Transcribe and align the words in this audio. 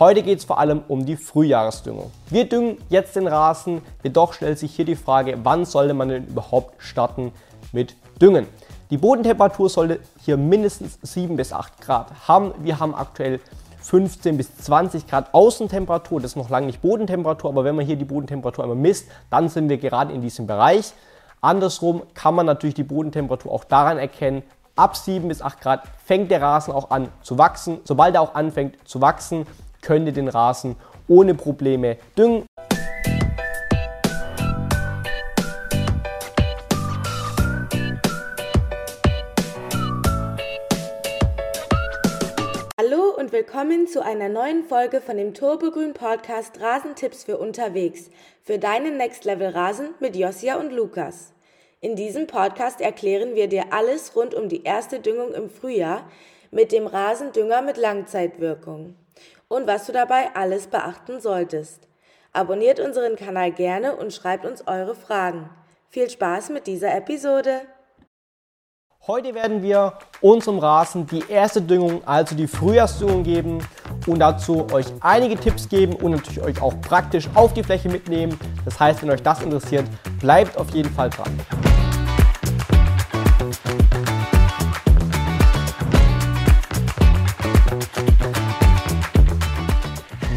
Heute 0.00 0.22
geht 0.22 0.38
es 0.38 0.46
vor 0.46 0.58
allem 0.58 0.82
um 0.88 1.04
die 1.04 1.18
Frühjahresdüngung. 1.18 2.10
Wir 2.30 2.48
düngen 2.48 2.78
jetzt 2.88 3.16
den 3.16 3.26
Rasen, 3.26 3.82
jedoch 4.02 4.32
stellt 4.32 4.58
sich 4.58 4.74
hier 4.74 4.86
die 4.86 4.96
Frage, 4.96 5.36
wann 5.42 5.66
sollte 5.66 5.92
man 5.92 6.08
denn 6.08 6.26
überhaupt 6.26 6.82
starten 6.82 7.32
mit 7.72 7.96
Düngen? 8.18 8.46
Die 8.88 8.96
Bodentemperatur 8.96 9.68
sollte 9.68 10.00
hier 10.24 10.38
mindestens 10.38 10.98
7 11.02 11.36
bis 11.36 11.52
8 11.52 11.82
Grad 11.82 12.06
haben. 12.26 12.54
Wir 12.60 12.80
haben 12.80 12.94
aktuell 12.94 13.40
15 13.82 14.38
bis 14.38 14.56
20 14.56 15.06
Grad 15.06 15.34
Außentemperatur, 15.34 16.18
das 16.22 16.30
ist 16.30 16.36
noch 16.36 16.48
lange 16.48 16.68
nicht 16.68 16.80
Bodentemperatur, 16.80 17.50
aber 17.50 17.64
wenn 17.64 17.76
man 17.76 17.84
hier 17.84 17.96
die 17.96 18.06
Bodentemperatur 18.06 18.64
einmal 18.64 18.78
misst, 18.78 19.06
dann 19.28 19.50
sind 19.50 19.68
wir 19.68 19.76
gerade 19.76 20.14
in 20.14 20.22
diesem 20.22 20.46
Bereich. 20.46 20.94
Andersrum 21.42 22.04
kann 22.14 22.34
man 22.34 22.46
natürlich 22.46 22.74
die 22.74 22.84
Bodentemperatur 22.84 23.52
auch 23.52 23.64
daran 23.64 23.98
erkennen, 23.98 24.44
ab 24.76 24.96
7 24.96 25.28
bis 25.28 25.42
8 25.42 25.60
Grad 25.60 25.82
fängt 26.06 26.30
der 26.30 26.40
Rasen 26.40 26.72
auch 26.72 26.88
an 26.88 27.08
zu 27.20 27.36
wachsen. 27.36 27.80
Sobald 27.84 28.14
er 28.14 28.22
auch 28.22 28.34
anfängt 28.34 28.76
zu 28.88 29.02
wachsen, 29.02 29.44
könnt 29.82 30.06
ihr 30.06 30.12
den 30.12 30.28
Rasen 30.28 30.76
ohne 31.08 31.34
Probleme 31.34 31.96
düngen. 32.16 32.46
Hallo 42.78 43.14
und 43.18 43.32
willkommen 43.32 43.86
zu 43.86 44.02
einer 44.02 44.28
neuen 44.28 44.64
Folge 44.64 45.00
von 45.00 45.16
dem 45.16 45.34
Turbogrün 45.34 45.92
Podcast 45.92 46.60
Rasentipps 46.60 47.24
für 47.24 47.36
unterwegs 47.36 48.10
für 48.42 48.58
deinen 48.58 48.96
Next 48.96 49.24
Level 49.24 49.48
Rasen 49.48 49.90
mit 50.00 50.16
Josia 50.16 50.56
und 50.56 50.72
Lukas. 50.72 51.32
In 51.82 51.96
diesem 51.96 52.26
Podcast 52.26 52.80
erklären 52.80 53.34
wir 53.34 53.48
dir 53.48 53.72
alles 53.72 54.16
rund 54.16 54.34
um 54.34 54.48
die 54.48 54.64
erste 54.64 55.00
Düngung 55.00 55.32
im 55.34 55.50
Frühjahr 55.50 56.08
mit 56.50 56.72
dem 56.72 56.86
Rasendünger 56.86 57.62
mit 57.62 57.76
Langzeitwirkung 57.76 58.94
und 59.48 59.66
was 59.66 59.86
du 59.86 59.92
dabei 59.92 60.30
alles 60.34 60.66
beachten 60.66 61.20
solltest. 61.20 61.88
Abonniert 62.32 62.78
unseren 62.78 63.16
Kanal 63.16 63.52
gerne 63.52 63.96
und 63.96 64.12
schreibt 64.12 64.46
uns 64.46 64.66
eure 64.66 64.94
Fragen. 64.94 65.50
Viel 65.88 66.08
Spaß 66.08 66.50
mit 66.50 66.66
dieser 66.66 66.94
Episode! 66.94 67.62
Heute 69.06 69.34
werden 69.34 69.62
wir 69.62 69.94
unserem 70.20 70.58
Rasen 70.58 71.06
die 71.06 71.24
erste 71.28 71.62
Düngung, 71.62 72.06
also 72.06 72.36
die 72.36 72.46
Frühjahrsdüngung 72.46 73.24
geben 73.24 73.66
und 74.06 74.18
dazu 74.18 74.66
euch 74.72 74.86
einige 75.00 75.36
Tipps 75.36 75.68
geben 75.68 75.94
und 75.94 76.10
natürlich 76.10 76.42
euch 76.42 76.62
auch 76.62 76.78
praktisch 76.82 77.26
auf 77.34 77.54
die 77.54 77.62
Fläche 77.62 77.88
mitnehmen. 77.88 78.38
Das 78.64 78.78
heißt, 78.78 79.02
wenn 79.02 79.10
euch 79.10 79.22
das 79.22 79.42
interessiert, 79.42 79.86
bleibt 80.20 80.56
auf 80.58 80.70
jeden 80.74 80.90
Fall 80.90 81.08
dran. 81.08 81.69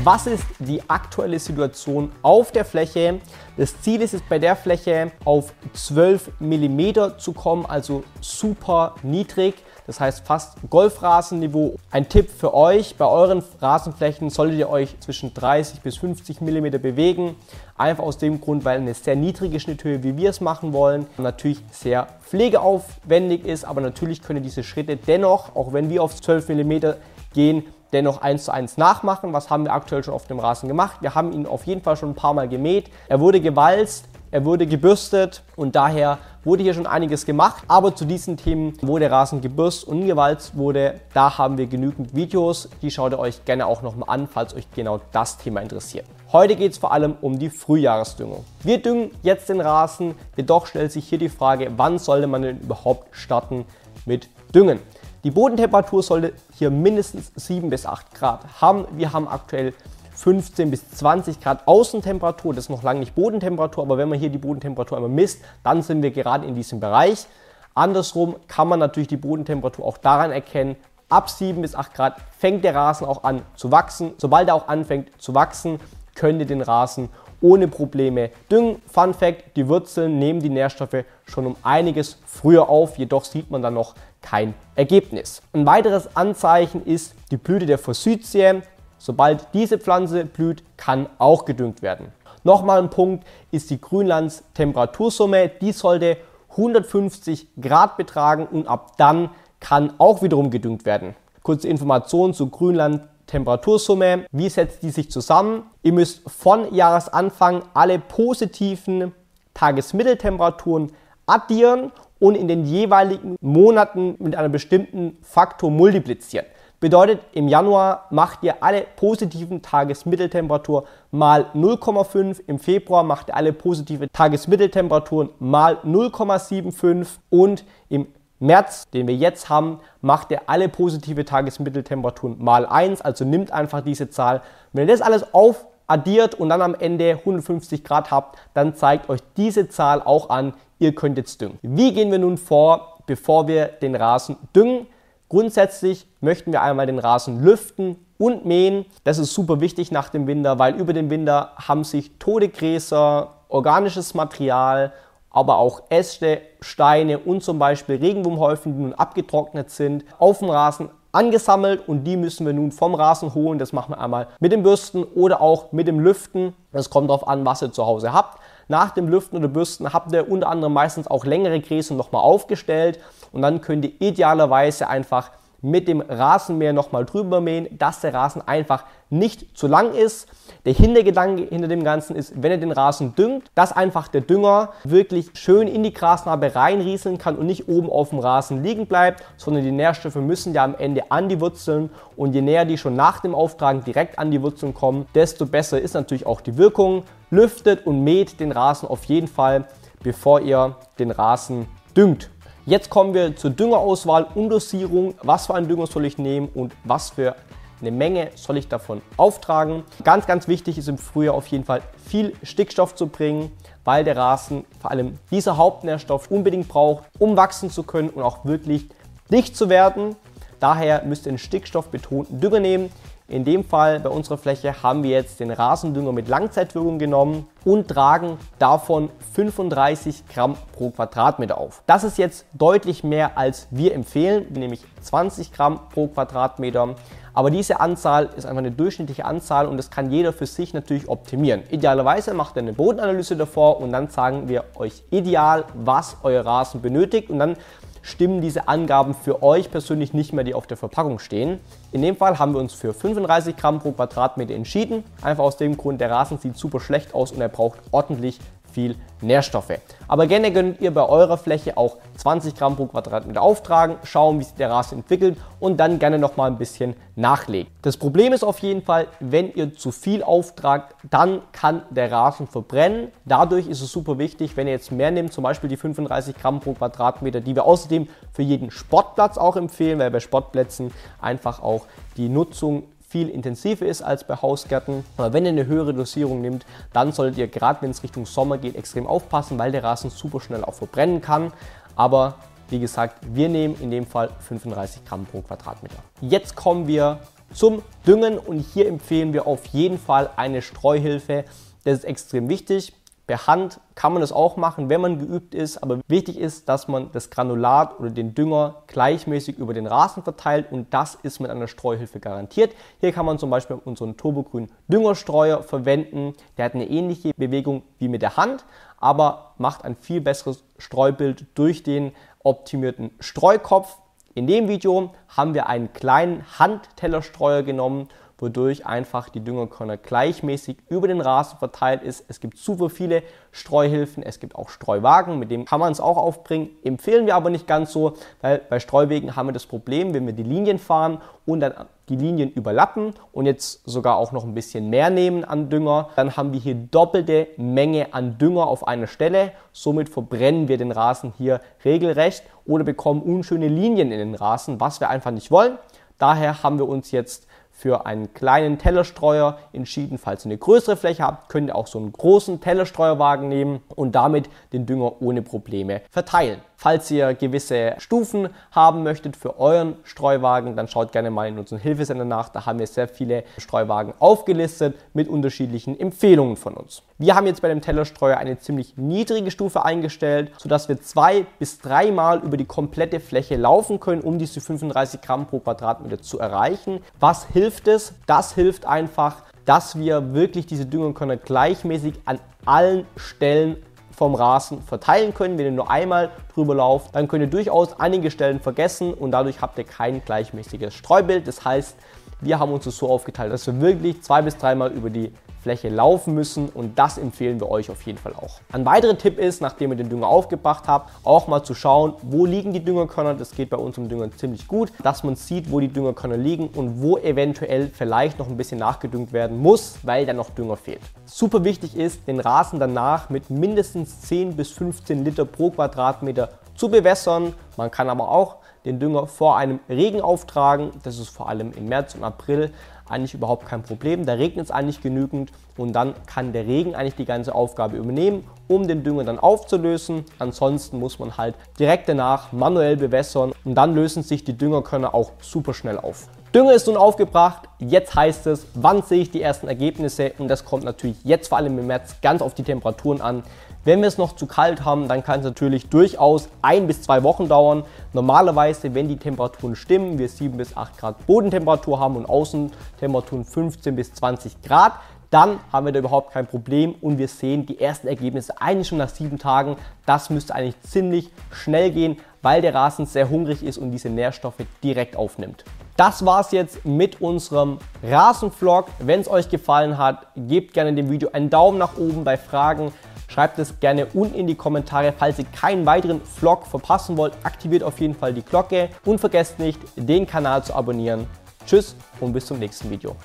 Was 0.05 0.27
ist 0.27 0.43
die 0.59 0.81
aktuelle 0.89 1.39
Situation 1.39 2.11
auf 2.21 2.51
der 2.51 2.65
Fläche. 2.65 3.19
Das 3.55 3.79
Ziel 3.81 4.01
ist 4.01 4.13
es 4.13 4.21
bei 4.21 4.37
der 4.37 4.55
Fläche 4.55 5.11
auf 5.23 5.53
12 5.73 6.31
mm 6.39 7.17
zu 7.17 7.31
kommen, 7.31 7.65
also 7.65 8.03
super 8.19 8.95
niedrig. 9.03 9.55
Das 9.85 9.99
heißt 9.99 10.25
fast 10.25 10.57
Golfrasenniveau. 10.69 11.75
Ein 11.91 12.09
Tipp 12.09 12.29
für 12.29 12.53
euch, 12.53 12.95
bei 12.95 13.05
euren 13.05 13.43
Rasenflächen 13.61 14.29
solltet 14.29 14.59
ihr 14.59 14.69
euch 14.69 14.99
zwischen 14.99 15.33
30 15.33 15.81
bis 15.81 15.97
50 15.97 16.41
mm 16.41 16.71
bewegen. 16.81 17.35
Einfach 17.77 18.03
aus 18.03 18.17
dem 18.17 18.41
Grund, 18.41 18.65
weil 18.65 18.79
eine 18.79 18.93
sehr 18.93 19.15
niedrige 19.15 19.59
Schnitthöhe, 19.59 20.03
wie 20.03 20.17
wir 20.17 20.29
es 20.29 20.41
machen 20.41 20.73
wollen, 20.73 21.05
natürlich 21.17 21.59
sehr 21.71 22.07
pflegeaufwendig 22.23 23.45
ist. 23.45 23.65
Aber 23.65 23.81
natürlich 23.81 24.21
könnt 24.21 24.39
ihr 24.39 24.43
diese 24.43 24.63
Schritte 24.63 24.95
dennoch, 24.95 25.55
auch 25.55 25.73
wenn 25.73 25.89
wir 25.89 26.03
auf 26.03 26.15
12 26.15 26.49
mm 26.49 26.93
gehen, 27.33 27.65
dennoch 27.91 28.21
eins 28.21 28.45
zu 28.45 28.53
eins 28.53 28.77
nachmachen. 28.77 29.33
Was 29.33 29.49
haben 29.49 29.65
wir 29.65 29.73
aktuell 29.73 30.03
schon 30.03 30.13
auf 30.13 30.27
dem 30.27 30.39
Rasen 30.39 30.67
gemacht? 30.67 30.97
Wir 31.01 31.15
haben 31.15 31.31
ihn 31.31 31.45
auf 31.45 31.65
jeden 31.65 31.81
Fall 31.81 31.95
schon 31.95 32.09
ein 32.09 32.15
paar 32.15 32.33
Mal 32.33 32.49
gemäht. 32.49 32.89
Er 33.07 33.19
wurde 33.19 33.39
gewalzt, 33.39 34.05
er 34.31 34.45
wurde 34.45 34.65
gebürstet 34.65 35.43
und 35.55 35.75
daher 35.75 36.17
wurde 36.43 36.63
hier 36.63 36.73
schon 36.73 36.87
einiges 36.87 37.25
gemacht. 37.25 37.63
Aber 37.67 37.95
zu 37.95 38.05
diesen 38.05 38.35
Themen, 38.35 38.73
wo 38.81 38.97
der 38.97 39.11
Rasen 39.11 39.41
gebürstet 39.41 39.89
und 39.89 40.07
gewalzt 40.07 40.57
wurde, 40.57 40.99
da 41.13 41.37
haben 41.37 41.59
wir 41.59 41.67
genügend 41.67 42.15
Videos. 42.15 42.67
Die 42.81 42.89
schaut 42.89 43.11
ihr 43.13 43.19
euch 43.19 43.45
gerne 43.45 43.67
auch 43.67 43.83
nochmal 43.83 44.09
an, 44.09 44.27
falls 44.27 44.55
euch 44.55 44.67
genau 44.75 44.99
das 45.11 45.37
Thema 45.37 45.61
interessiert. 45.61 46.05
Heute 46.31 46.55
geht 46.55 46.71
es 46.71 46.79
vor 46.79 46.91
allem 46.91 47.15
um 47.21 47.37
die 47.37 47.51
Frühjahresdüngung. 47.51 48.43
Wir 48.63 48.81
düngen 48.81 49.11
jetzt 49.21 49.49
den 49.49 49.61
Rasen, 49.61 50.15
jedoch 50.35 50.65
stellt 50.65 50.91
sich 50.91 51.07
hier 51.07 51.19
die 51.19 51.29
Frage, 51.29 51.71
wann 51.77 51.99
sollte 51.99 52.25
man 52.25 52.41
denn 52.41 52.59
überhaupt 52.59 53.15
starten 53.15 53.65
mit 54.07 54.29
Düngen? 54.53 54.79
Die 55.23 55.31
Bodentemperatur 55.31 56.03
sollte 56.03 56.33
hier 56.53 56.69
mindestens 56.69 57.31
7 57.35 57.69
bis 57.69 57.85
8 57.85 58.13
Grad 58.13 58.41
haben. 58.59 58.85
Wir 58.91 59.13
haben 59.13 59.29
aktuell 59.29 59.73
15 60.15 60.69
bis 60.69 60.89
20 60.89 61.39
Grad 61.39 61.65
Außentemperatur, 61.65 62.53
das 62.53 62.65
ist 62.65 62.69
noch 62.69 62.83
lange 62.83 62.99
nicht 62.99 63.15
Bodentemperatur, 63.15 63.85
aber 63.85 63.97
wenn 63.97 64.09
man 64.09 64.19
hier 64.19 64.29
die 64.29 64.37
Bodentemperatur 64.37 64.97
einmal 64.97 65.09
misst, 65.09 65.41
dann 65.63 65.81
sind 65.81 66.03
wir 66.03 66.11
gerade 66.11 66.45
in 66.45 66.55
diesem 66.55 66.81
Bereich. 66.81 67.25
Andersrum 67.73 68.35
kann 68.49 68.67
man 68.67 68.79
natürlich 68.79 69.07
die 69.07 69.17
Bodentemperatur 69.17 69.85
auch 69.85 69.97
daran 69.97 70.33
erkennen, 70.33 70.75
ab 71.07 71.29
7 71.29 71.61
bis 71.61 71.73
8 71.73 71.93
Grad 71.93 72.15
fängt 72.37 72.65
der 72.65 72.75
Rasen 72.75 73.07
auch 73.07 73.23
an 73.23 73.43
zu 73.55 73.71
wachsen. 73.71 74.11
Sobald 74.17 74.49
er 74.49 74.55
auch 74.55 74.67
anfängt 74.67 75.09
zu 75.21 75.33
wachsen, 75.33 75.79
könnt 76.15 76.39
ihr 76.39 76.45
den 76.45 76.61
Rasen 76.61 77.09
ohne 77.41 77.67
Probleme 77.67 78.29
düngen. 78.49 78.81
Fun 78.87 79.13
Fact, 79.13 79.55
die 79.55 79.67
Wurzeln 79.67 80.17
nehmen 80.17 80.39
die 80.39 80.49
Nährstoffe 80.49 81.03
schon 81.25 81.45
um 81.45 81.55
einiges 81.61 82.17
früher 82.25 82.69
auf, 82.69 82.97
jedoch 82.97 83.25
sieht 83.25 83.51
man 83.51 83.61
dann 83.61 83.73
noch 83.73 83.95
kein 84.21 84.53
Ergebnis. 84.75 85.41
Ein 85.53 85.65
weiteres 85.65 86.15
Anzeichen 86.15 86.85
ist 86.85 87.13
die 87.29 87.37
Blüte 87.37 87.65
der 87.65 87.77
Forsythie. 87.77 88.61
Sobald 88.97 89.47
diese 89.53 89.77
Pflanze 89.77 90.25
blüht, 90.25 90.63
kann 90.77 91.07
auch 91.17 91.43
gedüngt 91.43 91.81
werden. 91.81 92.07
Nochmal 92.45 92.81
ein 92.81 92.89
Punkt 92.89 93.25
ist 93.51 93.69
die 93.69 93.79
Grünlandstemperatursumme. 93.79 95.49
Die 95.49 95.73
sollte 95.73 96.17
150 96.51 97.47
Grad 97.59 97.97
betragen 97.97 98.47
und 98.47 98.67
ab 98.67 98.93
dann 98.97 99.29
kann 99.59 99.93
auch 99.97 100.21
wiederum 100.21 100.49
gedüngt 100.49 100.85
werden. 100.85 101.15
Kurze 101.41 101.67
Information 101.67 102.33
zu 102.33 102.47
Grünland 102.49 103.01
Temperatursumme. 103.33 104.27
Wie 104.31 104.47
setzt 104.47 104.83
die 104.83 104.91
sich 104.91 105.09
zusammen? 105.09 105.63
Ihr 105.81 105.91
müsst 105.91 106.21
von 106.29 106.71
Jahresanfang 106.71 107.63
alle 107.73 107.97
positiven 107.97 109.11
Tagesmitteltemperaturen 109.55 110.91
addieren 111.25 111.91
und 112.19 112.35
in 112.35 112.47
den 112.47 112.63
jeweiligen 112.65 113.35
Monaten 113.41 114.15
mit 114.19 114.35
einem 114.35 114.51
bestimmten 114.51 115.17
Faktor 115.23 115.71
multiplizieren. 115.71 116.45
Bedeutet, 116.79 117.21
im 117.31 117.47
Januar 117.47 118.07
macht 118.11 118.43
ihr 118.43 118.61
alle 118.61 118.85
positiven 118.97 119.63
Tagesmitteltemperatur 119.63 120.85
mal 121.09 121.47
0,5, 121.55 122.41
im 122.45 122.59
Februar 122.59 123.03
macht 123.03 123.29
ihr 123.29 123.35
alle 123.35 123.51
positive 123.51 124.11
Tagesmitteltemperaturen 124.11 125.29
mal 125.39 125.77
0,75 125.83 127.07
und 127.31 127.65
im 127.89 128.05
März, 128.43 128.89
den 128.93 129.07
wir 129.07 129.15
jetzt 129.15 129.49
haben, 129.49 129.79
macht 130.01 130.31
er 130.31 130.43
alle 130.47 130.69
positive 130.69 131.25
Tagesmitteltemperaturen 131.25 132.43
mal 132.43 132.65
1, 132.65 133.01
also 133.01 133.25
nimmt 133.25 133.51
einfach 133.51 133.81
diese 133.81 134.09
Zahl. 134.09 134.41
Wenn 134.73 134.87
ihr 134.87 134.93
das 134.93 135.01
alles 135.01 135.33
aufaddiert 135.33 136.35
und 136.35 136.49
dann 136.49 136.61
am 136.61 136.75
Ende 136.75 137.19
150 137.19 137.83
Grad 137.83 138.11
habt, 138.11 138.37
dann 138.53 138.75
zeigt 138.75 139.09
euch 139.09 139.21
diese 139.37 139.69
Zahl 139.69 140.01
auch 140.01 140.29
an, 140.29 140.53
ihr 140.79 140.93
könnt 140.93 141.17
jetzt 141.17 141.39
düngen. 141.39 141.57
Wie 141.61 141.93
gehen 141.93 142.11
wir 142.11 142.19
nun 142.19 142.37
vor, 142.37 142.99
bevor 143.05 143.47
wir 143.47 143.67
den 143.67 143.95
Rasen 143.95 144.35
düngen? 144.55 144.87
Grundsätzlich 145.29 146.05
möchten 146.19 146.51
wir 146.51 146.61
einmal 146.61 146.85
den 146.85 146.99
Rasen 146.99 147.41
lüften 147.41 147.95
und 148.17 148.45
mähen. 148.45 148.85
Das 149.03 149.17
ist 149.17 149.33
super 149.33 149.61
wichtig 149.61 149.91
nach 149.91 150.09
dem 150.09 150.27
Winter, 150.27 150.59
weil 150.59 150.75
über 150.75 150.93
den 150.93 151.09
Winter 151.09 151.53
haben 151.55 151.83
sich 151.83 152.11
tote 152.19 152.49
Gräser, 152.49 153.35
organisches 153.47 154.13
Material 154.13 154.91
aber 155.33 155.57
auch 155.57 155.81
Äste, 155.89 156.41
Steine 156.61 157.19
und 157.19 157.43
zum 157.43 157.59
Beispiel 157.59 157.97
Regenwurmhäufen, 157.97 158.77
die 158.77 158.83
nun 158.83 158.93
abgetrocknet 158.93 159.69
sind, 159.71 160.05
auf 160.19 160.39
dem 160.39 160.49
Rasen 160.49 160.89
angesammelt 161.11 161.87
und 161.87 162.05
die 162.05 162.15
müssen 162.15 162.45
wir 162.45 162.53
nun 162.53 162.71
vom 162.71 162.95
Rasen 162.95 163.33
holen. 163.33 163.59
Das 163.59 163.73
machen 163.73 163.93
wir 163.93 163.99
einmal 163.99 164.27
mit 164.39 164.51
dem 164.51 164.63
Bürsten 164.63 165.03
oder 165.03 165.41
auch 165.41 165.71
mit 165.71 165.87
dem 165.87 165.99
Lüften. 165.99 166.53
Das 166.71 166.89
kommt 166.89 167.09
darauf 167.09 167.27
an, 167.27 167.45
was 167.45 167.61
ihr 167.61 167.71
zu 167.71 167.85
Hause 167.85 168.13
habt. 168.13 168.39
Nach 168.67 168.91
dem 168.91 169.07
Lüften 169.07 169.37
oder 169.37 169.47
Bürsten 169.47 169.91
habt 169.91 170.11
ihr 170.13 170.29
unter 170.29 170.47
anderem 170.47 170.73
meistens 170.73 171.07
auch 171.07 171.25
längere 171.25 171.59
Gräser 171.59 171.95
nochmal 171.95 172.23
aufgestellt 172.23 172.99
und 173.31 173.41
dann 173.41 173.61
könnt 173.61 173.85
ihr 173.85 173.91
idealerweise 173.99 174.87
einfach 174.87 175.31
mit 175.63 175.87
dem 175.87 176.01
Rasenmäher 176.01 176.73
nochmal 176.73 177.05
drüber 177.05 177.41
mähen, 177.41 177.67
dass 177.77 178.01
der 178.01 178.13
Rasen 178.13 178.45
einfach 178.45 178.83
nicht 179.09 179.57
zu 179.57 179.67
lang 179.67 179.93
ist. 179.93 180.27
Der 180.65 180.73
Hintergedanke 180.73 181.43
hinter 181.43 181.69
dem 181.69 181.83
Ganzen 181.83 182.15
ist, 182.15 182.33
wenn 182.35 182.51
ihr 182.51 182.57
den 182.57 182.71
Rasen 182.71 183.15
düngt, 183.15 183.49
dass 183.55 183.71
einfach 183.71 184.09
der 184.09 184.21
Dünger 184.21 184.73
wirklich 184.83 185.31
schön 185.35 185.67
in 185.67 185.83
die 185.83 185.93
Grasnarbe 185.93 186.53
reinrieseln 186.53 187.17
kann 187.17 187.37
und 187.37 187.45
nicht 187.45 187.69
oben 187.69 187.89
auf 187.89 188.09
dem 188.09 188.19
Rasen 188.19 188.61
liegen 188.61 188.87
bleibt, 188.87 189.23
sondern 189.37 189.63
die 189.63 189.71
Nährstoffe 189.71 190.15
müssen 190.15 190.53
ja 190.53 190.65
am 190.65 190.75
Ende 190.75 191.09
an 191.11 191.29
die 191.29 191.39
Wurzeln 191.39 191.89
und 192.17 192.33
je 192.33 192.41
näher 192.41 192.65
die 192.65 192.77
schon 192.77 192.95
nach 192.95 193.21
dem 193.21 193.33
Auftragen 193.33 193.83
direkt 193.83 194.19
an 194.19 194.31
die 194.31 194.41
Wurzeln 194.41 194.73
kommen, 194.73 195.07
desto 195.15 195.45
besser 195.45 195.79
ist 195.79 195.93
natürlich 195.93 196.25
auch 196.25 196.41
die 196.41 196.57
Wirkung. 196.57 197.03
Lüftet 197.29 197.87
und 197.87 198.03
mäht 198.03 198.39
den 198.39 198.51
Rasen 198.51 198.87
auf 198.87 199.05
jeden 199.05 199.27
Fall, 199.27 199.65
bevor 200.03 200.41
ihr 200.41 200.75
den 200.99 201.09
Rasen 201.11 201.67
düngt. 201.95 202.29
Jetzt 202.65 202.89
kommen 202.89 203.13
wir 203.13 203.35
zur 203.35 203.49
Düngerauswahl 203.49 204.25
und 204.35 204.47
Dosierung. 204.47 205.15
Was 205.21 205.47
für 205.47 205.53
einen 205.55 205.67
Dünger 205.67 205.85
soll 205.85 206.05
ich 206.05 206.17
nehmen 206.17 206.47
und 206.53 206.73
was 206.85 207.09
für 207.09 207.35
eine 207.81 207.91
Menge 207.91 208.31
soll 208.35 208.55
ich 208.55 208.69
davon 208.69 209.01
auftragen. 209.17 209.83
Ganz, 210.05 210.27
ganz 210.27 210.47
wichtig 210.47 210.77
ist 210.77 210.87
im 210.87 210.97
Frühjahr 210.97 211.35
auf 211.35 211.47
jeden 211.47 211.65
Fall 211.65 211.81
viel 212.05 212.33
Stickstoff 212.41 212.95
zu 212.95 213.07
bringen, 213.07 213.51
weil 213.83 214.05
der 214.05 214.15
Rasen 214.15 214.63
vor 214.79 214.91
allem 214.91 215.19
dieser 215.29 215.57
Hauptnährstoff 215.57 216.31
unbedingt 216.31 216.69
braucht, 216.69 217.03
um 217.19 217.35
wachsen 217.35 217.69
zu 217.69 217.83
können 217.83 218.09
und 218.09 218.23
auch 218.23 218.45
wirklich 218.45 218.87
dicht 219.29 219.57
zu 219.57 219.67
werden. 219.67 220.15
Daher 220.61 221.03
müsst 221.03 221.25
ihr 221.25 221.31
einen 221.31 221.39
stickstoffbetonten 221.39 222.39
Dünger 222.39 222.61
nehmen. 222.61 222.89
In 223.33 223.45
dem 223.45 223.63
Fall 223.63 223.99
bei 223.99 224.09
unserer 224.09 224.37
Fläche 224.37 224.83
haben 224.83 225.01
wir 225.01 225.09
jetzt 225.09 225.39
den 225.39 225.49
Rasendünger 225.49 226.11
mit 226.11 226.27
Langzeitwirkung 226.27 226.99
genommen 226.99 227.47
und 227.65 227.87
tragen 227.87 228.37
davon 228.59 229.09
35 229.33 230.27
Gramm 230.27 230.55
pro 230.71 230.91
Quadratmeter 230.91 231.57
auf. 231.57 231.81
Das 231.87 232.03
ist 232.03 232.19
jetzt 232.19 232.45
deutlich 232.53 233.03
mehr 233.03 233.35
als 233.35 233.67
wir 233.71 233.95
empfehlen, 233.95 234.45
nämlich 234.53 234.81
20 235.01 235.51
Gramm 235.51 235.79
pro 235.91 236.09
Quadratmeter. 236.09 236.89
Aber 237.33 237.49
diese 237.49 237.79
Anzahl 237.79 238.29
ist 238.37 238.45
einfach 238.45 238.59
eine 238.59 238.69
durchschnittliche 238.69 239.25
Anzahl 239.25 239.65
und 239.65 239.77
das 239.77 239.89
kann 239.89 240.11
jeder 240.11 240.31
für 240.31 240.45
sich 240.45 240.75
natürlich 240.75 241.09
optimieren. 241.09 241.63
Idealerweise 241.71 242.35
macht 242.35 242.55
ihr 242.55 242.61
eine 242.61 242.73
Bodenanalyse 242.73 243.35
davor 243.35 243.81
und 243.81 243.91
dann 243.91 244.09
sagen 244.09 244.47
wir 244.47 244.63
euch 244.75 245.01
ideal, 245.09 245.65
was 245.73 246.17
euer 246.21 246.45
Rasen 246.45 246.83
benötigt 246.83 247.31
und 247.31 247.39
dann 247.39 247.57
stimmen 248.03 248.41
diese 248.41 248.67
Angaben 248.67 249.15
für 249.15 249.41
euch 249.41 249.71
persönlich 249.71 250.13
nicht 250.13 250.33
mehr, 250.33 250.43
die 250.43 250.53
auf 250.53 250.67
der 250.67 250.77
Verpackung 250.77 251.17
stehen. 251.17 251.59
In 251.91 252.03
dem 252.03 252.15
Fall 252.15 252.37
haben 252.37 252.53
wir 252.53 252.59
uns 252.59 252.73
für 252.73 252.93
35 252.93 253.55
Gramm 253.55 253.79
pro 253.79 253.93
Quadratmeter 253.93 254.53
entschieden. 254.53 255.03
Einfach 255.21 255.43
aus 255.43 255.57
dem 255.57 255.77
Grund, 255.77 256.01
der 256.01 256.11
Rasen 256.11 256.37
sieht 256.37 256.57
super 256.57 256.79
schlecht 256.79 257.15
aus 257.15 257.31
und 257.31 257.41
er 257.41 257.49
braucht 257.49 257.79
ordentlich 257.91 258.39
viel 258.73 258.95
Nährstoffe. 259.21 259.79
Aber 260.07 260.27
gerne 260.27 260.51
könnt 260.51 260.81
ihr 260.81 260.93
bei 260.93 261.07
eurer 261.07 261.37
Fläche 261.37 261.77
auch 261.77 261.97
20 262.17 262.55
Gramm 262.55 262.75
pro 262.75 262.87
Quadratmeter 262.87 263.41
auftragen, 263.41 263.95
schauen, 264.03 264.39
wie 264.39 264.43
sich 264.43 264.55
der 264.55 264.69
Rasen 264.69 264.99
entwickelt 264.99 265.37
und 265.59 265.77
dann 265.77 265.99
gerne 265.99 266.19
noch 266.19 266.35
mal 266.35 266.47
ein 266.47 266.57
bisschen 266.57 266.95
nachlegen. 267.15 267.71
Das 267.81 267.97
Problem 267.97 268.33
ist 268.33 268.43
auf 268.43 268.59
jeden 268.59 268.81
Fall, 268.81 269.07
wenn 269.19 269.53
ihr 269.53 269.75
zu 269.75 269.91
viel 269.91 270.23
auftragt, 270.23 270.95
dann 271.09 271.41
kann 271.51 271.83
der 271.89 272.11
Rasen 272.11 272.47
verbrennen. 272.47 273.11
Dadurch 273.25 273.67
ist 273.67 273.81
es 273.81 273.91
super 273.91 274.17
wichtig, 274.17 274.57
wenn 274.57 274.67
ihr 274.67 274.73
jetzt 274.73 274.91
mehr 274.91 275.11
nehmt, 275.11 275.31
zum 275.31 275.43
Beispiel 275.43 275.69
die 275.69 275.77
35 275.77 276.35
Gramm 276.35 276.59
pro 276.59 276.73
Quadratmeter, 276.73 277.39
die 277.39 277.55
wir 277.55 277.65
außerdem 277.65 278.07
für 278.31 278.41
jeden 278.41 278.71
Sportplatz 278.71 279.37
auch 279.37 279.55
empfehlen, 279.55 279.99
weil 279.99 280.11
bei 280.11 280.19
Sportplätzen 280.19 280.91
einfach 281.21 281.61
auch 281.61 281.85
die 282.17 282.29
Nutzung 282.29 282.83
viel 283.13 283.29
intensiver 283.29 283.85
ist 283.85 284.01
als 284.01 284.23
bei 284.23 284.35
Hausgärten. 284.35 285.05
Aber 285.17 285.33
wenn 285.33 285.45
ihr 285.45 285.51
eine 285.51 285.67
höhere 285.67 285.93
Dosierung 285.93 286.41
nimmt, 286.41 286.65
dann 286.93 287.11
solltet 287.11 287.37
ihr 287.37 287.47
gerade 287.47 287.83
wenn 287.83 287.91
es 287.91 288.01
Richtung 288.01 288.25
Sommer 288.25 288.57
geht 288.57 288.75
extrem 288.75 289.05
aufpassen, 289.05 289.59
weil 289.59 289.71
der 289.71 289.83
Rasen 289.83 290.09
super 290.09 290.39
schnell 290.39 290.63
auch 290.63 290.73
verbrennen 290.73 291.21
kann. 291.21 291.53
Aber 291.95 292.37
wie 292.69 292.79
gesagt, 292.79 293.17
wir 293.31 293.49
nehmen 293.49 293.75
in 293.79 293.91
dem 293.91 294.07
Fall 294.07 294.31
35 294.39 295.05
Gramm 295.05 295.27
pro 295.27 295.41
Quadratmeter. 295.41 295.97
Jetzt 296.21 296.55
kommen 296.55 296.87
wir 296.87 297.19
zum 297.53 297.83
Düngen 298.07 298.39
und 298.39 298.61
hier 298.61 298.87
empfehlen 298.87 299.31
wir 299.31 299.45
auf 299.45 299.63
jeden 299.67 299.99
Fall 299.99 300.31
eine 300.35 300.63
Streuhilfe. 300.63 301.45
Das 301.83 301.99
ist 301.99 302.05
extrem 302.05 302.49
wichtig. 302.49 302.93
Per 303.25 303.47
Hand 303.47 303.79
kann 303.95 304.11
man 304.11 304.19
das 304.19 304.33
auch 304.33 304.57
machen, 304.57 304.89
wenn 304.89 304.99
man 304.99 305.17
geübt 305.17 305.55
ist, 305.55 305.81
aber 305.81 305.99
wichtig 306.09 306.37
ist, 306.37 306.67
dass 306.67 306.89
man 306.89 307.09
das 307.13 307.29
Granulat 307.29 307.97
oder 307.97 308.09
den 308.09 308.35
Dünger 308.35 308.83
gleichmäßig 308.87 309.57
über 309.57 309.73
den 309.73 309.87
Rasen 309.87 310.23
verteilt 310.23 310.73
und 310.73 310.93
das 310.93 311.15
ist 311.15 311.39
mit 311.39 311.49
einer 311.49 311.69
Streuhilfe 311.69 312.19
garantiert. 312.19 312.75
Hier 312.99 313.13
kann 313.13 313.25
man 313.25 313.39
zum 313.39 313.49
Beispiel 313.49 313.79
unseren 313.85 314.17
Turbogrün 314.17 314.69
Düngerstreuer 314.89 315.63
verwenden. 315.63 316.33
Der 316.57 316.65
hat 316.65 316.75
eine 316.75 316.89
ähnliche 316.89 317.31
Bewegung 317.37 317.83
wie 317.97 318.09
mit 318.09 318.21
der 318.21 318.35
Hand, 318.35 318.65
aber 318.97 319.53
macht 319.57 319.85
ein 319.85 319.95
viel 319.95 320.19
besseres 320.19 320.65
Streubild 320.77 321.45
durch 321.55 321.81
den 321.81 322.11
optimierten 322.43 323.11
Streukopf. 323.21 323.99
In 324.35 324.47
dem 324.47 324.67
Video 324.67 325.13
haben 325.29 325.53
wir 325.53 325.67
einen 325.67 325.93
kleinen 325.93 326.43
Handtellerstreuer 326.59 327.63
genommen 327.63 328.09
wodurch 328.37 328.85
einfach 328.85 329.29
die 329.29 329.39
Düngerkörner 329.39 329.97
gleichmäßig 329.97 330.77
über 330.89 331.07
den 331.07 331.21
Rasen 331.21 331.57
verteilt 331.59 332.03
ist. 332.03 332.25
Es 332.27 332.39
gibt 332.39 332.57
super 332.57 332.89
viele 332.89 333.23
Streuhilfen, 333.51 334.23
es 334.23 334.39
gibt 334.39 334.55
auch 334.55 334.69
Streuwagen, 334.69 335.39
mit 335.39 335.51
dem 335.51 335.65
kann 335.65 335.79
man 335.79 335.91
es 335.91 335.99
auch 335.99 336.17
aufbringen. 336.17 336.69
Empfehlen 336.83 337.25
wir 337.25 337.35
aber 337.35 337.49
nicht 337.49 337.67
ganz 337.67 337.91
so, 337.91 338.13
weil 338.41 338.59
bei 338.69 338.79
Streuwegen 338.79 339.35
haben 339.35 339.47
wir 339.47 339.53
das 339.53 339.65
Problem, 339.65 340.13
wenn 340.13 340.25
wir 340.25 340.33
die 340.33 340.43
Linien 340.43 340.79
fahren 340.79 341.21
und 341.45 341.59
dann 341.59 341.73
die 342.09 342.15
Linien 342.17 342.51
überlappen 342.51 343.13
und 343.31 343.45
jetzt 343.45 343.81
sogar 343.85 344.17
auch 344.17 344.33
noch 344.33 344.43
ein 344.43 344.53
bisschen 344.53 344.89
mehr 344.89 345.09
nehmen 345.09 345.45
an 345.45 345.69
Dünger, 345.69 346.09
dann 346.15 346.35
haben 346.35 346.51
wir 346.51 346.59
hier 346.59 346.75
doppelte 346.75 347.47
Menge 347.57 348.13
an 348.13 348.37
Dünger 348.37 348.67
auf 348.67 348.87
einer 348.87 349.07
Stelle. 349.07 349.53
Somit 349.71 350.09
verbrennen 350.09 350.67
wir 350.67 350.77
den 350.77 350.91
Rasen 350.91 351.33
hier 351.37 351.61
regelrecht 351.85 352.43
oder 352.65 352.83
bekommen 352.83 353.21
unschöne 353.21 353.69
Linien 353.69 354.11
in 354.11 354.19
den 354.19 354.35
Rasen, 354.35 354.81
was 354.81 354.99
wir 354.99 355.09
einfach 355.09 355.31
nicht 355.31 355.49
wollen. 355.49 355.77
Daher 356.17 356.63
haben 356.63 356.77
wir 356.77 356.87
uns 356.87 357.11
jetzt 357.11 357.47
für 357.73 358.05
einen 358.05 358.33
kleinen 358.33 358.77
Tellerstreuer 358.77 359.57
entschieden. 359.73 360.17
Falls 360.17 360.45
ihr 360.45 360.51
eine 360.51 360.57
größere 360.57 360.95
Fläche 360.95 361.23
habt, 361.23 361.49
könnt 361.49 361.69
ihr 361.69 361.75
auch 361.75 361.87
so 361.87 361.97
einen 361.97 362.13
großen 362.13 362.61
Tellerstreuerwagen 362.61 363.49
nehmen 363.49 363.81
und 363.95 364.13
damit 364.13 364.49
den 364.71 364.85
Dünger 364.85 365.21
ohne 365.21 365.41
Probleme 365.41 366.01
verteilen. 366.09 366.61
Falls 366.83 367.09
ihr 367.11 367.33
gewisse 367.33 367.95
Stufen 367.97 368.49
haben 368.71 369.03
möchtet 369.03 369.37
für 369.37 369.57
euren 369.57 369.95
Streuwagen, 370.03 370.75
dann 370.75 370.89
schaut 370.89 371.13
gerne 371.13 371.31
mal 371.31 371.47
in 371.47 371.57
unseren 371.57 371.79
Hilfesender 371.79 372.25
nach. 372.25 372.49
Da 372.49 372.65
haben 372.65 372.77
wir 372.77 372.87
sehr 372.87 373.07
viele 373.07 373.45
Streuwagen 373.57 374.13
aufgelistet 374.19 374.97
mit 375.13 375.29
unterschiedlichen 375.29 375.97
Empfehlungen 375.97 376.57
von 376.57 376.73
uns. 376.73 377.01
Wir 377.17 377.35
haben 377.35 377.47
jetzt 377.47 377.61
bei 377.61 377.69
dem 377.69 377.79
Tellerstreuer 377.79 378.35
eine 378.35 378.59
ziemlich 378.59 378.97
niedrige 378.97 379.49
Stufe 379.49 379.85
eingestellt, 379.85 380.51
sodass 380.57 380.89
wir 380.89 381.01
zwei 381.01 381.45
bis 381.57 381.79
dreimal 381.79 382.39
über 382.39 382.57
die 382.57 382.65
komplette 382.65 383.21
Fläche 383.21 383.55
laufen 383.55 384.01
können, 384.01 384.21
um 384.21 384.37
diese 384.37 384.59
35 384.59 385.21
Gramm 385.21 385.47
pro 385.47 385.59
Quadratmeter 385.59 386.21
zu 386.21 386.37
erreichen. 386.39 386.99
Was 387.17 387.45
hilft 387.45 387.62
es? 387.67 388.13
Das 388.25 388.53
hilft 388.53 388.85
einfach, 388.85 389.43
dass 389.65 389.97
wir 389.97 390.33
wirklich 390.33 390.65
diese 390.65 390.85
Düngerkörner 390.85 391.37
gleichmäßig 391.37 392.15
an 392.25 392.39
allen 392.65 393.05
Stellen 393.15 393.77
vom 394.11 394.35
Rasen 394.35 394.81
verteilen 394.83 395.33
können. 395.33 395.57
Wenn 395.57 395.65
ihr 395.65 395.71
nur 395.71 395.89
einmal 395.89 396.31
drüber 396.53 396.75
lauft, 396.75 397.15
dann 397.15 397.27
könnt 397.27 397.41
ihr 397.41 397.49
durchaus 397.49 397.99
einige 397.99 398.29
Stellen 398.31 398.59
vergessen 398.59 399.13
und 399.13 399.31
dadurch 399.31 399.61
habt 399.61 399.77
ihr 399.77 399.83
kein 399.83 400.23
gleichmäßiges 400.23 400.93
Streubild. 400.93 401.47
Das 401.47 401.65
heißt, 401.65 401.95
wir 402.41 402.59
haben 402.59 402.71
uns 402.71 402.85
das 402.85 402.97
so 402.97 403.09
aufgeteilt, 403.09 403.51
dass 403.51 403.65
wir 403.65 403.79
wirklich 403.81 404.21
zwei 404.21 404.41
bis 404.41 404.57
dreimal 404.57 404.91
über 404.91 405.09
die 405.09 405.31
Fläche 405.63 405.87
laufen 405.87 406.33
müssen 406.33 406.67
und 406.69 406.99
das 406.99 407.17
empfehlen 407.17 407.59
wir 407.61 407.69
euch 407.69 407.89
auf 407.89 408.01
jeden 408.03 408.17
Fall 408.17 408.33
auch. 408.35 408.59
Ein 408.73 408.85
weiterer 408.85 409.17
Tipp 409.17 409.39
ist, 409.39 409.61
nachdem 409.61 409.91
ihr 409.91 409.95
den 409.95 410.09
Dünger 410.09 410.27
aufgebracht 410.27 410.83
habt, 410.87 411.09
auch 411.23 411.47
mal 411.47 411.63
zu 411.63 411.73
schauen, 411.73 412.15
wo 412.21 412.45
liegen 412.45 412.73
die 412.73 412.83
Düngerkörner. 412.83 413.33
Das 413.33 413.51
geht 413.51 413.69
bei 413.69 413.77
uns 413.77 413.97
im 413.97 414.09
Dünger 414.09 414.29
ziemlich 414.35 414.67
gut, 414.67 414.91
dass 415.01 415.23
man 415.23 415.37
sieht, 415.37 415.71
wo 415.71 415.79
die 415.79 415.87
Düngerkörner 415.87 416.35
liegen 416.35 416.67
und 416.67 417.01
wo 417.01 417.17
eventuell 417.17 417.89
vielleicht 417.89 418.39
noch 418.39 418.47
ein 418.47 418.57
bisschen 418.57 418.77
nachgedüngt 418.77 419.31
werden 419.31 419.57
muss, 419.57 419.99
weil 420.03 420.25
da 420.25 420.33
noch 420.33 420.49
Dünger 420.49 420.75
fehlt. 420.75 421.01
Super 421.25 421.63
wichtig 421.63 421.95
ist, 421.95 422.27
den 422.27 422.41
Rasen 422.41 422.79
danach 422.79 423.29
mit 423.29 423.49
mindestens 423.49 424.19
10 424.21 424.57
bis 424.57 424.71
15 424.71 425.23
Liter 425.23 425.45
pro 425.45 425.71
Quadratmeter 425.71 426.49
zu 426.75 426.89
bewässern. 426.89 427.53
Man 427.77 427.89
kann 427.89 428.09
aber 428.09 428.29
auch 428.29 428.57
den 428.85 428.99
Dünger 428.99 429.27
vor 429.27 429.57
einem 429.57 429.79
Regen 429.87 430.21
auftragen. 430.21 430.91
Das 431.03 431.17
ist 431.17 431.29
vor 431.29 431.49
allem 431.49 431.71
im 431.71 431.87
März 431.87 432.15
und 432.15 432.23
April 432.23 432.71
eigentlich 433.07 433.33
überhaupt 433.33 433.65
kein 433.65 433.83
Problem. 433.83 434.25
Da 434.25 434.33
regnet 434.33 434.65
es 434.65 434.71
eigentlich 434.71 435.01
genügend 435.01 435.51
und 435.77 435.93
dann 435.93 436.13
kann 436.25 436.53
der 436.53 436.67
Regen 436.67 436.95
eigentlich 436.95 437.15
die 437.15 437.25
ganze 437.25 437.53
Aufgabe 437.55 437.97
übernehmen, 437.97 438.43
um 438.67 438.87
den 438.87 439.03
Dünger 439.03 439.23
dann 439.23 439.39
aufzulösen. 439.39 440.25
Ansonsten 440.39 440.99
muss 440.99 441.19
man 441.19 441.37
halt 441.37 441.55
direkt 441.79 442.09
danach 442.09 442.51
manuell 442.51 442.97
bewässern 442.97 443.53
und 443.63 443.75
dann 443.75 443.95
lösen 443.95 444.23
sich 444.23 444.43
die 444.43 444.57
Düngerkörner 444.57 445.13
auch 445.13 445.31
super 445.41 445.73
schnell 445.73 445.97
auf. 445.97 446.27
Dünger 446.53 446.73
ist 446.73 446.85
nun 446.85 446.97
aufgebracht. 446.97 447.67
Jetzt 447.79 448.13
heißt 448.13 448.45
es, 448.45 448.67
wann 448.75 449.01
sehe 449.01 449.21
ich 449.23 449.31
die 449.31 449.41
ersten 449.41 449.67
Ergebnisse? 449.67 450.33
Und 450.37 450.49
das 450.49 450.63
kommt 450.63 450.83
natürlich 450.83 451.17
jetzt 451.23 451.47
vor 451.47 451.57
allem 451.57 451.79
im 451.79 451.87
März 451.87 452.17
ganz 452.21 452.43
auf 452.43 452.53
die 452.53 452.61
Temperaturen 452.61 453.21
an. 453.21 453.43
Wenn 453.85 453.99
wir 453.99 454.07
es 454.07 454.17
noch 454.17 454.37
zu 454.37 454.45
kalt 454.45 454.85
haben, 454.85 455.09
dann 455.09 455.25
kann 455.25 455.39
es 455.39 455.45
natürlich 455.45 455.89
durchaus 455.89 456.47
ein 456.61 456.87
bis 456.87 457.01
zwei 457.01 457.21
Wochen 457.21 457.49
dauern. 457.49 457.83
Normalerweise, 458.13 458.95
wenn 458.95 459.09
die 459.09 459.17
Temperaturen 459.17 459.75
stimmen, 459.75 460.17
wir 460.17 460.29
7 460.29 460.55
bis 460.55 460.77
8 460.77 460.97
Grad 460.97 461.25
Bodentemperatur 461.25 461.99
haben 461.99 462.15
und 462.15 462.25
Außentemperaturen 462.25 463.43
15 463.43 463.93
bis 463.93 464.13
20 464.13 464.61
Grad, 464.61 464.93
dann 465.31 465.59
haben 465.73 465.85
wir 465.85 465.91
da 465.91 465.99
überhaupt 465.99 466.31
kein 466.31 466.47
Problem 466.47 466.95
und 467.01 467.17
wir 467.17 467.27
sehen 467.27 467.65
die 467.65 467.81
ersten 467.81 468.07
Ergebnisse 468.07 468.61
eigentlich 468.61 468.87
schon 468.87 468.99
nach 468.99 469.09
sieben 469.09 469.37
Tagen. 469.37 469.75
Das 470.05 470.29
müsste 470.29 470.55
eigentlich 470.55 470.79
ziemlich 470.83 471.29
schnell 471.51 471.91
gehen, 471.91 472.17
weil 472.41 472.61
der 472.61 472.73
Rasen 472.73 473.05
sehr 473.05 473.29
hungrig 473.29 473.63
ist 473.63 473.77
und 473.77 473.91
diese 473.91 474.09
Nährstoffe 474.09 474.63
direkt 474.81 475.17
aufnimmt. 475.17 475.65
Das 475.97 476.25
war's 476.25 476.51
jetzt 476.51 476.85
mit 476.85 477.19
unserem 477.19 477.79
Rasenvlog. 478.01 478.85
Wenn 478.99 479.19
es 479.19 479.27
euch 479.29 479.49
gefallen 479.49 479.97
hat, 479.97 480.27
gebt 480.35 480.73
gerne 480.73 480.93
dem 480.93 481.09
Video 481.09 481.31
einen 481.33 481.49
Daumen 481.49 481.77
nach 481.77 481.97
oben 481.97 482.23
bei 482.23 482.37
Fragen. 482.37 482.93
Schreibt 483.33 483.57
es 483.57 483.79
gerne 483.79 484.05
unten 484.13 484.35
in 484.35 484.45
die 484.45 484.53
Kommentare. 484.53 485.11
Falls 485.17 485.39
ihr 485.39 485.45
keinen 485.45 485.87
weiteren 485.87 486.21
Vlog 486.21 486.67
verpassen 486.67 487.17
wollt, 487.17 487.33
aktiviert 487.41 487.81
auf 487.81 487.99
jeden 487.99 488.13
Fall 488.13 488.31
die 488.31 488.43
Glocke 488.43 488.89
und 489.05 489.19
vergesst 489.19 489.57
nicht, 489.57 489.79
den 489.95 490.27
Kanal 490.27 490.63
zu 490.63 490.75
abonnieren. 490.75 491.25
Tschüss 491.65 491.95
und 492.19 492.31
bis 492.31 492.45
zum 492.45 492.59
nächsten 492.59 492.91
Video. 492.91 493.15